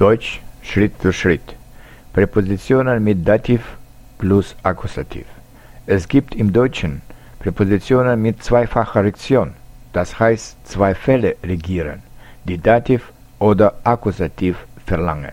[0.00, 1.56] Deutsch Schritt für Schritt.
[2.14, 3.60] Präpositionen mit Dativ
[4.16, 5.26] plus Akkusativ.
[5.84, 7.02] Es gibt im Deutschen
[7.38, 9.52] Präpositionen mit zweifacher Rektion,
[9.92, 12.02] das heißt zwei Fälle regieren,
[12.44, 14.56] die Dativ oder Akkusativ
[14.86, 15.32] verlangen.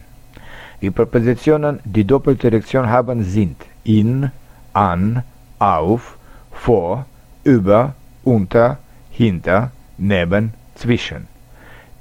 [0.81, 3.55] Die Präpositionen, die doppelte Rektion haben, sind
[3.85, 4.31] in,
[4.73, 5.23] an,
[5.59, 6.17] auf,
[6.51, 7.05] vor,
[7.45, 7.95] über,
[8.25, 8.79] unter,
[9.11, 11.29] hinter, neben, zwischen.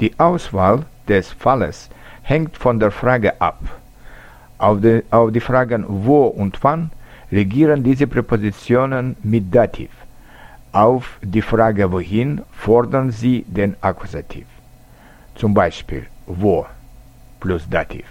[0.01, 1.91] Die Auswahl des Falles
[2.27, 3.61] hängt von der Frage ab.
[4.59, 6.91] Auf die, auf die Fragen wo und wann
[7.31, 9.91] regieren diese Präpositionen mit Dativ.
[10.73, 14.47] Auf die Frage wohin fordern sie den Akkusativ.
[15.37, 16.67] Zum Beispiel wo
[17.39, 18.07] plus Dativ.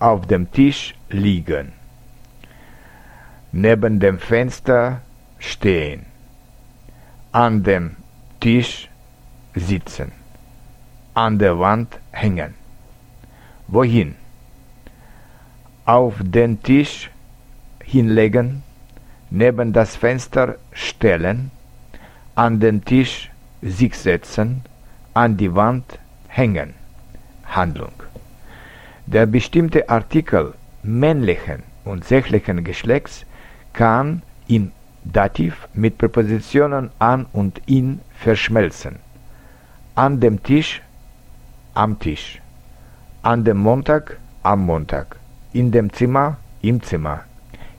[0.00, 1.72] Auf dem Tisch liegen.
[3.52, 5.00] Neben dem Fenster
[5.38, 6.06] stehen.
[7.30, 7.96] An dem
[8.40, 8.88] Tisch
[9.54, 10.10] sitzen.
[11.14, 12.59] An der Wand hängen.
[13.72, 14.16] Wohin?
[15.84, 17.08] Auf den Tisch
[17.84, 18.64] hinlegen,
[19.30, 21.52] neben das Fenster stellen,
[22.34, 23.30] an den Tisch
[23.62, 24.62] sich setzen,
[25.14, 26.74] an die Wand hängen.
[27.44, 27.92] Handlung.
[29.06, 33.24] Der bestimmte Artikel männlichen und sächlichen Geschlechts
[33.72, 34.72] kann in
[35.04, 38.96] Dativ mit Präpositionen an und in verschmelzen.
[39.94, 40.82] An dem Tisch,
[41.74, 42.40] am Tisch
[43.22, 45.16] an dem Montag am Montag,
[45.52, 47.24] in dem Zimmer im Zimmer,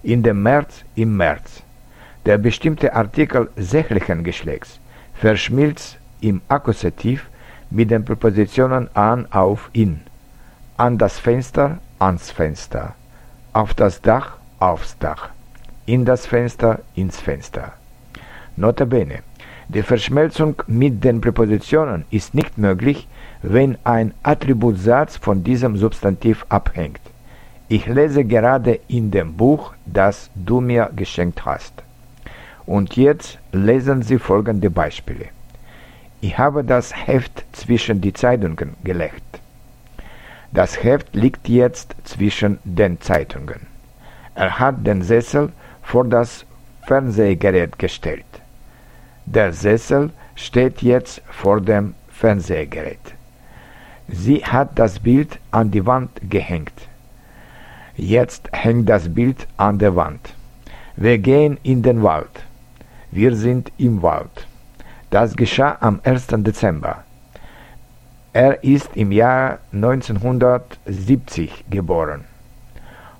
[0.04, 1.64] in dem März im März.
[2.26, 4.80] Der bestimmte Artikel sächlichen Geschlechts
[5.16, 7.28] verschmilzt im Akkusativ
[7.72, 10.02] mit den Präpositionen an, auf, in,
[10.78, 12.94] an das Fenster, ans Fenster,
[13.54, 15.30] auf das Dach, aufs Dach,
[15.88, 17.74] in das Fenster, ins Fenster.
[18.58, 19.20] Notabene,
[19.74, 23.08] die Verschmelzung mit den Präpositionen ist nicht möglich,
[23.42, 27.00] wenn ein Attributsatz von diesem Substantiv abhängt.
[27.70, 31.74] Ich lese gerade in dem Buch, das du mir geschenkt hast.
[32.66, 35.28] Und jetzt lesen Sie folgende Beispiele.
[36.20, 39.40] Ich habe das Heft zwischen die Zeitungen gelegt.
[40.52, 43.68] Das Heft liegt jetzt zwischen den Zeitungen.
[44.36, 46.46] Er hat den Sessel vor das
[46.88, 48.31] Fernsehgerät gestellt.
[49.34, 53.16] Der Sessel steht jetzt vor dem Fernsehgerät.
[54.10, 56.90] Sie hat das Bild an die Wand gehängt.
[57.96, 60.34] Jetzt hängt das Bild an der Wand.
[60.98, 62.44] Wir gehen in den Wald.
[63.10, 64.48] Wir sind im Wald.
[65.12, 66.28] Das geschah am 1.
[66.28, 67.06] Dezember.
[68.34, 72.26] Er ist im Jahr 1970 geboren.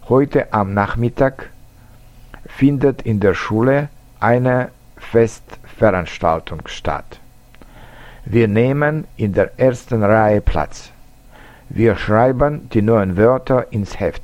[0.10, 1.52] Heute am Nachmittag
[2.48, 3.88] findet in der Schule
[4.20, 7.20] eine Festveranstaltung statt.
[8.24, 10.92] Wir nehmen in der ersten Reihe Platz.
[11.70, 14.24] Wir schreiben die neuen Wörter ins Heft.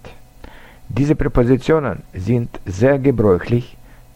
[0.88, 3.76] Diese Präpositionen sind sehr gebräuchlich,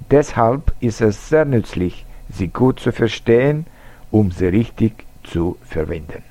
[0.09, 3.65] deshalb ist es sehr nützlich, sie gut zu verstehen,
[4.09, 6.30] um sie richtig zu verwenden.